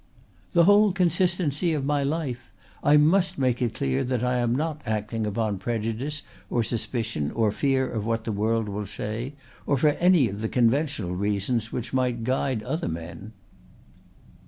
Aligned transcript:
"The 0.53 0.63
whole 0.63 0.93
consistency 0.93 1.73
of 1.73 1.85
my 1.85 2.01
life. 2.01 2.49
I 2.83 2.97
must 2.97 3.37
make 3.37 3.61
it 3.61 3.75
clear 3.75 4.03
that 4.05 4.23
I 4.23 4.39
am 4.39 4.55
not 4.55 4.81
acting 4.83 5.27
upon 5.27 5.59
prejudice 5.59 6.23
or 6.49 6.63
suspicion 6.63 7.29
or 7.33 7.51
fear 7.51 7.87
of 7.87 8.03
what 8.03 8.23
the 8.23 8.31
world 8.31 8.67
will 8.67 8.87
say 8.87 9.35
or 9.67 9.77
for 9.77 9.89
any 9.89 10.27
of 10.27 10.41
the 10.41 10.49
conventional 10.49 11.15
reasons 11.15 11.71
which 11.71 11.93
might 11.93 12.23
guide 12.23 12.63
other 12.63 12.87
men." 12.87 13.33